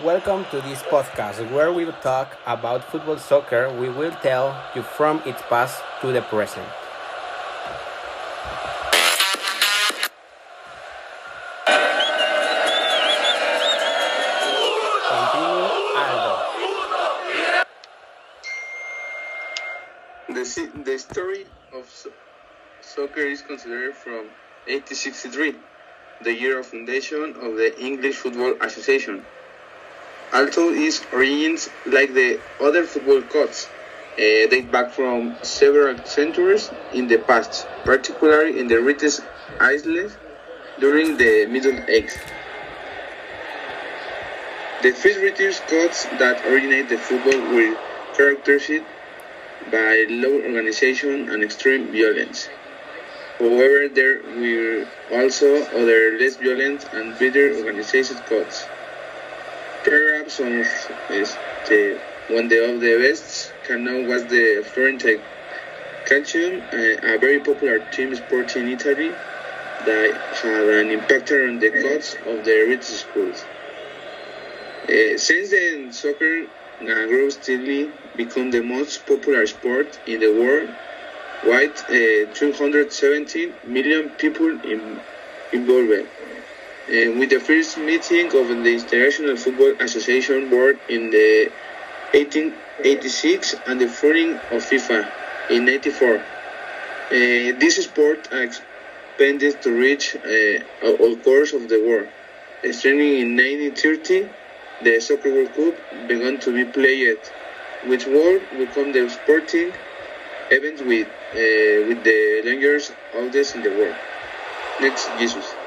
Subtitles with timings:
[0.00, 3.70] Welcome to this podcast where we will talk about football soccer.
[3.78, 6.66] We will tell you from its past to the present.
[20.32, 22.12] The, the story of so-
[22.80, 24.32] soccer is considered from
[24.64, 25.54] 1863,
[26.24, 29.26] the year of foundation of the English Football Association.
[30.32, 33.68] Although its origins, like the other football codes,
[34.14, 39.18] uh, date back from several centuries in the past, particularly in the British
[39.60, 40.12] Isles
[40.80, 42.16] during the Middle Ages.
[44.82, 47.76] The first British codes that originate the football were
[48.16, 48.84] characterized
[49.70, 52.48] by low organization and extreme violence.
[53.38, 58.66] However, there were also other less violent and better organized codes.
[59.84, 60.66] Perhaps one of
[61.10, 61.36] is
[61.68, 65.20] the one of the best can know was the Florentine
[66.06, 69.10] Calcio, uh, a very popular team sport in Italy
[69.84, 73.44] that had an impact on the codes of the rich schools.
[74.84, 76.46] Uh, since then, soccer
[76.80, 80.70] uh, grew steadily, become the most popular sport in the world.
[81.44, 85.00] With uh, 270 million people in,
[85.52, 86.06] involved.
[86.88, 91.48] Uh, with the first meeting of the International Football Association Board in the
[92.10, 95.08] 1886 and the founding of FIFA
[95.50, 96.16] in 94.
[96.16, 96.20] Uh,
[97.62, 102.08] this sport expanded to reach uh, all course of the world.
[102.72, 104.28] Starting in 1930,
[104.82, 107.18] the Soccer World Cup began to be played,
[107.86, 109.72] which would become the sporting
[110.50, 113.94] event with uh, with the longest oldest in the world.
[114.80, 115.61] Next, Jesus.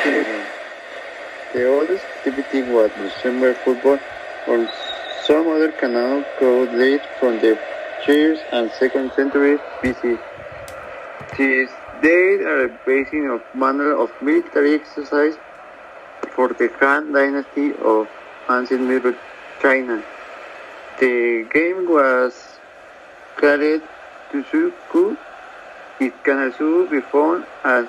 [0.00, 1.58] Mm-hmm.
[1.58, 3.98] The oldest activity was December football,
[4.46, 4.68] or
[5.24, 7.58] some other canal could date from the
[8.06, 10.18] first and second centuries BC.
[11.36, 11.70] These
[12.02, 15.34] dates are a basis of manner of military exercise
[16.30, 18.08] for the Han Dynasty of
[18.48, 19.14] ancient Middle
[19.60, 20.02] China.
[20.98, 22.58] The game was
[23.38, 23.82] carried
[24.30, 25.16] called Tusuku.
[26.00, 27.86] It can also be found as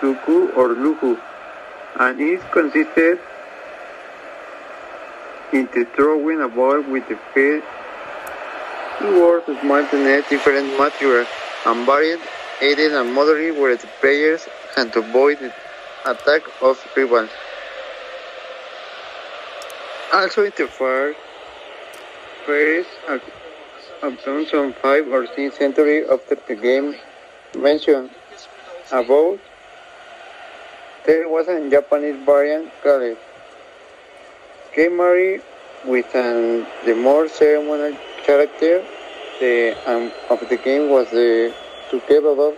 [0.00, 1.18] Suku or Luhu,
[2.00, 3.18] and it consisted
[5.52, 7.62] in the throwing a ball with the feet
[8.98, 11.28] towards a small net different materials
[11.66, 12.20] and varied
[12.60, 15.52] aided and moderate where the players to avoid the
[16.06, 17.30] attack of rivals.
[20.12, 21.18] Also in the first,
[22.46, 22.88] first
[24.02, 26.94] of some five or six century after the game
[27.56, 28.10] mentioned
[28.90, 29.40] above,
[31.04, 33.16] there was a Japanese variant called
[34.74, 35.42] Kemari
[35.84, 38.84] with an, the more ceremonial character.
[39.40, 41.52] The um, of the game was the
[41.90, 42.56] to above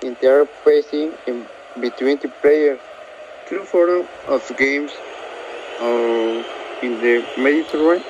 [0.00, 1.46] interfacing in
[1.80, 2.80] between the players.
[3.48, 4.90] Two forms of games
[5.80, 6.42] uh,
[6.82, 8.04] in the Mediterranean,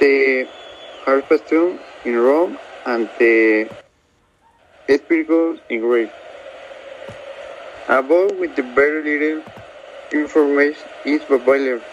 [0.00, 0.48] the
[1.04, 3.70] Harpastum in Rome and the
[4.88, 6.10] Espiricus in Greece.
[7.88, 9.42] Above with the very little
[10.12, 11.84] information is available.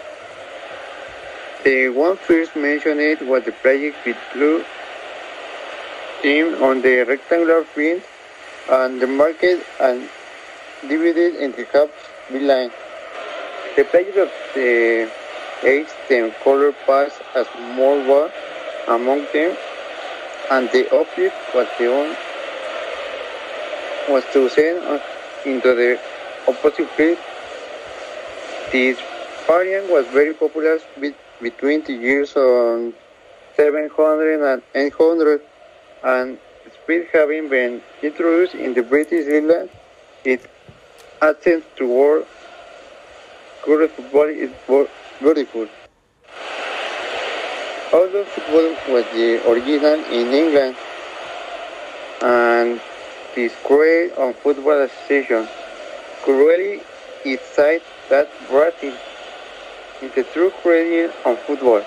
[1.63, 4.63] The one first mentioned was the project with blue
[6.21, 8.03] team on the rectangular field
[8.69, 10.07] and the market and
[10.87, 11.89] divided into half
[12.31, 12.71] line.
[13.75, 15.09] The players of the
[15.63, 18.29] eight then color pass a small ball
[18.87, 19.57] among them
[20.51, 22.15] and the object was the one
[24.07, 24.83] was to send
[25.45, 25.99] into the
[26.47, 27.17] opposite field.
[28.71, 28.99] This
[29.47, 30.79] variant was very popular
[31.41, 32.93] between the years of
[33.55, 35.41] 700 and 800
[36.03, 36.37] and
[36.83, 39.71] speed having been introduced in the British Islands,
[40.23, 40.47] its
[41.21, 42.25] to toward
[43.61, 44.51] current football is
[45.19, 45.67] beautiful.
[47.91, 50.75] Although football was the original in England
[52.21, 52.79] and
[53.35, 55.47] this great on football association,
[56.23, 56.81] currently
[57.25, 58.93] it cites that Brazil
[60.01, 61.83] is the true credit on football.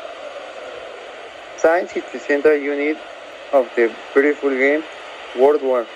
[1.57, 2.99] Science is the central unit
[3.53, 4.83] of the beautiful game
[5.39, 5.87] worldwide.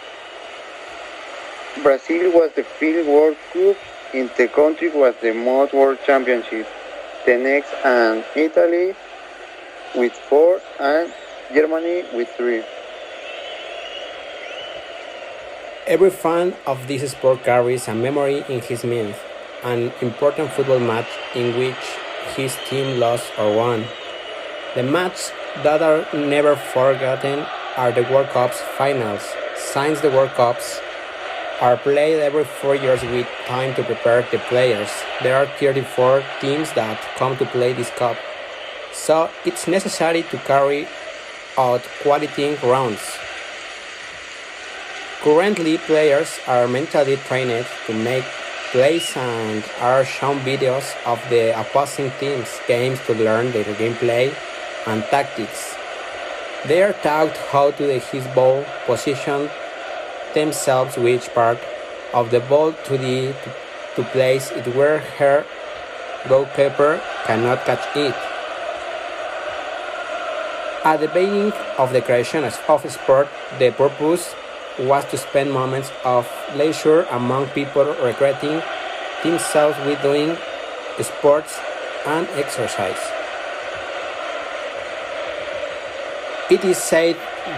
[1.82, 3.76] Brazil was the fifth World Cup,
[4.14, 6.66] in the country was the most World Championship.
[7.26, 8.94] The next and Italy
[9.94, 11.12] with four and
[11.52, 12.62] Germany with three.
[15.86, 19.14] Every fan of this sport carries a memory in his mind.
[19.62, 21.84] an important football match in which
[22.36, 23.84] his team lost or won.
[24.74, 25.30] The matches
[25.62, 27.46] that are never forgotten
[27.76, 29.22] are the World Cups finals.
[29.56, 30.80] Since the World Cups
[31.60, 34.90] are played every four years with time to prepare the players,
[35.22, 38.16] there are 34 teams that come to play this cup.
[38.92, 40.88] So it's necessary to carry
[41.56, 43.25] out qualifying rounds.
[45.22, 48.24] Currently, players are mentally trained to make
[48.70, 54.34] plays and are shown videos of the opposing team's games to learn their gameplay
[54.86, 55.74] and tactics.
[56.66, 59.48] They are taught how to hit ball, position
[60.34, 61.58] themselves which part
[62.12, 63.34] of the ball to the
[63.94, 65.44] to place it where her
[66.28, 68.14] goalkeeper cannot catch it.
[70.84, 73.28] At the beginning of the creation of sport,
[73.58, 74.34] the purpose
[74.78, 78.62] was to spend moments of leisure among people recreating
[79.22, 80.36] themselves with doing
[81.00, 81.58] sports
[82.06, 83.00] and exercise.
[86.48, 87.16] It is said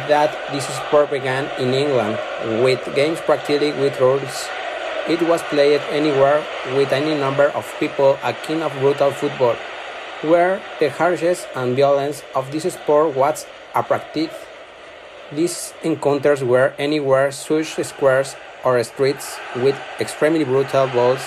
[0.09, 2.19] that this sport began in England
[2.65, 4.49] with games practically with rules.
[5.09, 6.45] It was played anywhere
[6.75, 9.57] with any number of people akin of brutal football,
[10.23, 14.48] where the harshness and violence of this sport was attractive.
[15.31, 18.35] These encounters were anywhere such squares
[18.65, 21.21] or streets with extremely brutal balls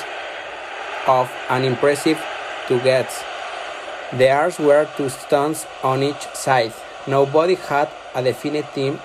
[1.06, 2.20] of an impressive
[2.68, 2.80] two.
[2.80, 6.74] The were two stones on each side.
[7.06, 9.00] Nobody had a definite team.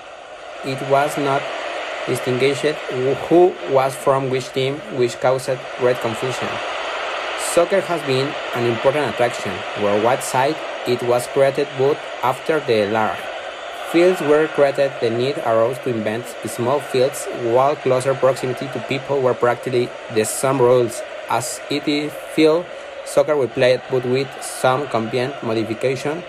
[0.65, 1.43] It was not
[2.07, 2.77] distinguished
[3.29, 6.49] who was from which team, which caused great confusion.
[7.53, 9.53] Soccer has been an important attraction,
[9.85, 10.57] where what side
[10.87, 13.36] it was created both after the large
[13.93, 19.21] fields were created, the need arose to invent small fields while closer proximity to people
[19.21, 22.65] were practically the same rules as it is field
[23.05, 26.23] soccer we played but with some convenient modification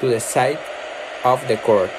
[0.00, 0.58] to the side
[1.24, 1.90] of the court.